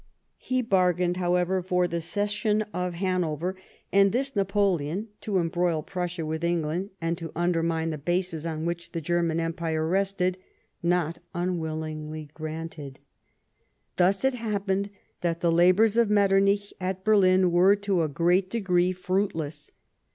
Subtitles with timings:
[0.39, 3.55] He bargained, however, for the cession of Hanover,
[3.93, 8.65] and this, Napoleon, to embroil Prussia with England, and to under mine the bases on
[8.65, 10.39] which the German Empire rested,
[10.81, 12.99] not unwillingly granted.
[13.97, 14.89] Thus it happened
[15.21, 19.71] that the labours of Metternich at Berlin Mere to a great degree fruitless.